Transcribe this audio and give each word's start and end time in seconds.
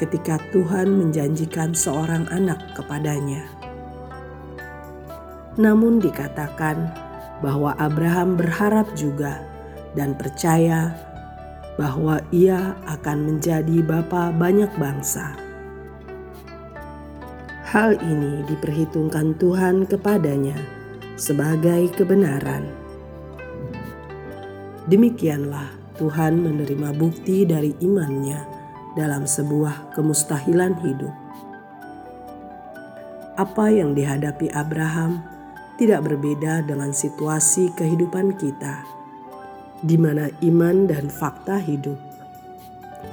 ketika 0.00 0.40
Tuhan 0.56 0.88
menjanjikan 0.88 1.76
seorang 1.76 2.24
anak 2.32 2.64
kepadanya. 2.72 3.57
Namun 5.58 5.98
dikatakan 5.98 6.94
bahwa 7.42 7.74
Abraham 7.82 8.38
berharap 8.38 8.94
juga 8.94 9.42
dan 9.98 10.14
percaya 10.14 10.94
bahwa 11.78 12.18
ia 12.34 12.74
akan 12.86 13.18
menjadi 13.34 13.82
bapa 13.82 14.34
banyak 14.34 14.70
bangsa. 14.78 15.34
Hal 17.68 18.00
ini 18.00 18.42
diperhitungkan 18.48 19.36
Tuhan 19.36 19.86
kepadanya 19.86 20.56
sebagai 21.20 21.92
kebenaran. 21.94 22.64
Demikianlah 24.88 25.68
Tuhan 26.00 26.40
menerima 26.40 26.96
bukti 26.96 27.44
dari 27.44 27.76
imannya 27.82 28.40
dalam 28.96 29.28
sebuah 29.28 29.92
kemustahilan 29.92 30.80
hidup. 30.80 31.12
Apa 33.36 33.70
yang 33.70 33.92
dihadapi 33.92 34.48
Abraham 34.50 35.37
tidak 35.78 36.10
berbeda 36.10 36.66
dengan 36.66 36.90
situasi 36.90 37.70
kehidupan 37.78 38.34
kita, 38.34 38.82
di 39.78 39.94
mana 39.94 40.26
iman 40.42 40.90
dan 40.90 41.06
fakta 41.06 41.62
hidup 41.62 41.96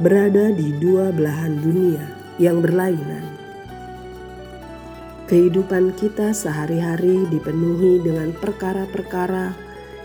berada 0.02 0.52
di 0.52 0.76
dua 0.82 1.14
belahan 1.14 1.62
dunia 1.62 2.04
yang 2.42 2.60
berlainan. 2.60 3.24
Kehidupan 5.30 5.94
kita 5.98 6.34
sehari-hari 6.34 7.26
dipenuhi 7.30 8.02
dengan 8.02 8.34
perkara-perkara 8.34 9.56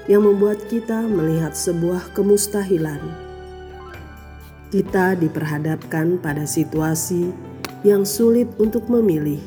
yang 0.09 0.25
membuat 0.25 0.65
kita 0.69 1.05
melihat 1.05 1.53
sebuah 1.53 2.13
kemustahilan. 2.17 3.01
Kita 4.71 5.19
diperhadapkan 5.19 6.23
pada 6.23 6.47
situasi 6.47 7.33
yang 7.83 8.07
sulit 8.07 8.49
untuk 8.57 8.87
memilih 8.87 9.43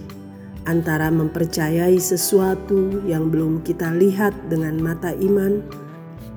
antara 0.63 1.11
mempercayai 1.11 1.99
sesuatu 1.99 3.03
yang 3.03 3.27
belum 3.27 3.63
kita 3.67 3.91
lihat 3.95 4.31
dengan 4.47 4.79
mata 4.79 5.11
iman 5.11 5.59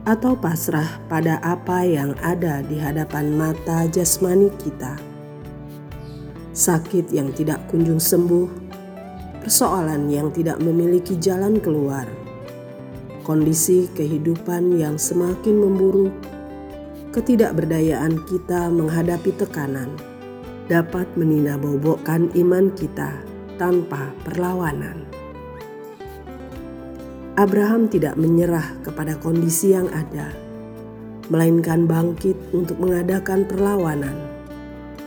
atau 0.06 0.38
pasrah 0.38 1.03
pada 1.10 1.42
apa 1.42 1.82
yang 1.82 2.14
ada 2.22 2.62
di 2.62 2.78
hadapan 2.78 3.34
mata 3.34 3.91
jasmani 3.91 4.50
kita. 4.62 4.94
Sakit 6.54 7.10
yang 7.12 7.34
tidak 7.34 7.66
kunjung 7.69 8.00
sembuh, 8.00 8.48
persoalan 9.42 10.09
yang 10.09 10.31
tidak 10.32 10.62
memiliki 10.62 11.19
jalan 11.19 11.59
keluar, 11.59 12.06
kondisi 13.26 13.91
kehidupan 13.92 14.78
yang 14.78 14.97
semakin 14.97 15.59
memburuk, 15.59 16.15
ketidakberdayaan 17.10 18.22
kita 18.25 18.70
menghadapi 18.72 19.34
tekanan 19.36 19.91
dapat 20.66 21.06
menindabobokkan 21.15 22.31
iman 22.34 22.70
kita 22.75 23.35
tanpa 23.56 24.12
perlawanan. 24.24 25.04
Abraham 27.36 27.92
tidak 27.92 28.16
menyerah 28.16 28.80
kepada 28.80 29.12
kondisi 29.20 29.76
yang 29.76 29.92
ada, 29.92 30.32
melainkan 31.28 31.84
bangkit 31.84 32.36
untuk 32.56 32.80
mengadakan 32.80 33.44
perlawanan. 33.44 34.16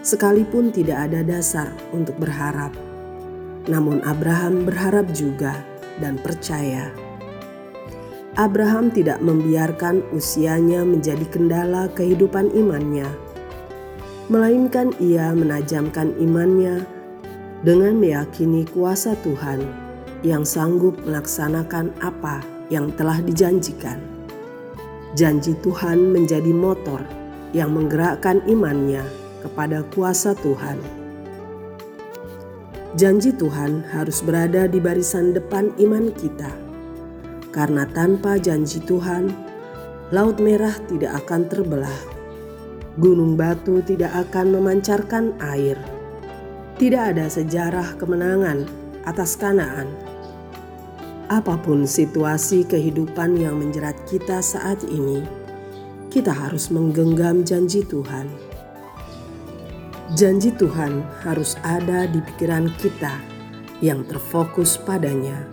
Sekalipun 0.05 0.69
tidak 0.69 1.09
ada 1.09 1.25
dasar 1.25 1.73
untuk 1.89 2.21
berharap, 2.21 2.69
namun 3.65 3.97
Abraham 4.05 4.61
berharap 4.61 5.09
juga 5.09 5.57
dan 5.97 6.21
percaya. 6.21 6.93
Abraham 8.37 8.93
tidak 8.93 9.19
membiarkan 9.25 10.05
usianya 10.13 10.85
menjadi 10.85 11.25
kendala 11.27 11.89
kehidupan 11.97 12.53
imannya, 12.53 13.09
melainkan 14.29 14.93
ia 15.01 15.33
menajamkan 15.33 16.13
imannya 16.21 16.98
dengan 17.59 18.00
meyakini 18.00 18.64
kuasa 18.72 19.20
Tuhan 19.20 19.59
yang 20.24 20.47
sanggup 20.47 20.96
melaksanakan 21.03 21.92
apa 22.00 22.40
yang 22.72 22.92
telah 22.96 23.20
dijanjikan. 23.20 24.00
Janji 25.18 25.58
Tuhan 25.59 26.14
menjadi 26.14 26.53
motor 26.53 27.02
yang 27.52 27.74
menggerakkan 27.74 28.46
imannya 28.46 29.03
kepada 29.42 29.84
kuasa 29.92 30.38
Tuhan. 30.38 30.78
Janji 32.94 33.34
Tuhan 33.34 33.85
harus 33.90 34.22
berada 34.22 34.66
di 34.66 34.82
barisan 34.82 35.34
depan 35.34 35.73
iman 35.78 36.09
kita, 36.14 36.50
karena 37.53 37.85
tanpa 37.90 38.38
janji 38.41 38.82
Tuhan, 38.82 39.29
Laut 40.09 40.41
Merah 40.41 40.73
tidak 40.90 41.22
akan 41.26 41.46
terbelah, 41.46 42.00
gunung 42.97 43.38
batu 43.38 43.85
tidak 43.85 44.09
akan 44.29 44.58
memancarkan 44.58 45.38
air 45.38 45.78
tidak 46.79 47.11
ada 47.11 47.28
sejarah 47.28 47.99
kemenangan 47.99 48.64
atas 49.03 49.35
Kanaan. 49.35 49.91
Apa 51.28 51.59
pun 51.59 51.84
situasi 51.84 52.64
kehidupan 52.64 53.35
yang 53.35 53.59
menjerat 53.59 53.99
kita 54.08 54.40
saat 54.40 54.87
ini, 54.87 55.20
kita 56.08 56.31
harus 56.31 56.72
menggenggam 56.72 57.43
janji 57.43 57.84
Tuhan. 57.84 58.31
Janji 60.16 60.55
Tuhan 60.55 61.03
harus 61.28 61.59
ada 61.67 62.08
di 62.08 62.23
pikiran 62.23 62.72
kita 62.79 63.20
yang 63.84 64.08
terfokus 64.08 64.79
padanya 64.79 65.52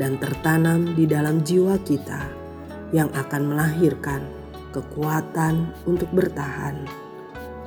dan 0.00 0.16
tertanam 0.16 0.96
di 0.96 1.04
dalam 1.04 1.44
jiwa 1.44 1.76
kita 1.84 2.24
yang 2.90 3.12
akan 3.12 3.52
melahirkan 3.52 4.24
kekuatan 4.72 5.76
untuk 5.84 6.08
bertahan 6.10 6.88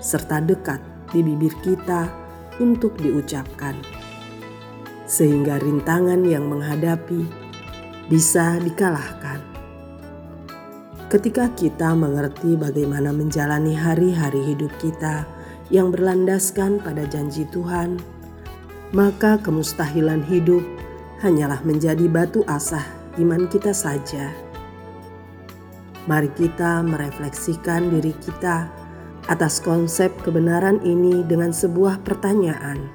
serta 0.01 0.41
dekat 0.41 0.81
di 1.13 1.23
bibir 1.23 1.53
kita 1.63 2.26
untuk 2.57 2.97
diucapkan, 2.99 3.77
sehingga 5.05 5.57
rintangan 5.61 6.21
yang 6.25 6.49
menghadapi 6.49 7.25
bisa 8.07 8.59
dikalahkan. 8.63 9.43
Ketika 11.07 11.47
kita 11.55 11.95
mengerti 11.95 12.59
bagaimana 12.59 13.15
menjalani 13.15 13.71
hari-hari 13.71 14.43
hidup 14.43 14.75
kita 14.75 15.23
yang 15.71 15.87
berlandaskan 15.87 16.83
pada 16.83 17.07
janji 17.07 17.47
Tuhan, 17.47 17.95
maka 18.91 19.39
kemustahilan 19.39 20.23
hidup 20.27 20.63
hanyalah 21.23 21.63
menjadi 21.63 22.07
batu 22.11 22.43
asah 22.47 22.83
iman 23.19 23.47
kita 23.47 23.71
saja. 23.71 24.31
Mari 26.07 26.31
kita 26.35 26.83
merefleksikan 26.87 27.91
diri 27.91 28.15
kita 28.15 28.71
atas 29.27 29.59
konsep 29.59 30.07
kebenaran 30.23 30.79
ini 30.87 31.19
dengan 31.27 31.51
sebuah 31.51 31.99
pertanyaan. 32.07 32.87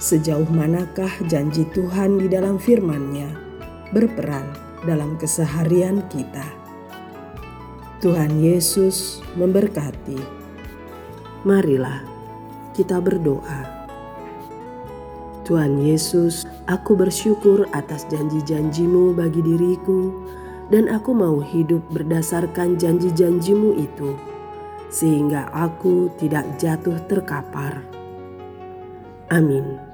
Sejauh 0.00 0.48
manakah 0.48 1.12
janji 1.28 1.68
Tuhan 1.76 2.16
di 2.16 2.26
dalam 2.32 2.56
firman-Nya 2.56 3.28
berperan 3.92 4.48
dalam 4.88 5.20
keseharian 5.20 6.00
kita? 6.08 6.44
Tuhan 8.00 8.40
Yesus 8.40 9.20
memberkati. 9.36 10.16
Marilah 11.44 12.00
kita 12.72 12.96
berdoa. 12.96 13.84
Tuhan 15.44 15.84
Yesus, 15.84 16.48
aku 16.64 16.96
bersyukur 16.96 17.68
atas 17.76 18.08
janji-janjimu 18.08 19.12
bagi 19.12 19.44
diriku 19.44 20.16
dan 20.72 20.88
aku 20.88 21.12
mau 21.12 21.44
hidup 21.44 21.84
berdasarkan 21.92 22.80
janji-janjimu 22.80 23.76
itu 23.76 24.29
sehingga 24.90 25.48
aku 25.54 26.10
tidak 26.18 26.58
jatuh 26.58 26.98
terkapar. 27.06 27.80
Amin. 29.30 29.89